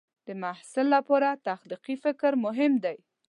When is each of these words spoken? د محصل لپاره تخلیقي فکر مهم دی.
د 0.27 0.29
محصل 0.41 0.85
لپاره 0.95 1.29
تخلیقي 1.47 1.95
فکر 2.03 2.31
مهم 2.45 2.73
دی. 2.85 2.97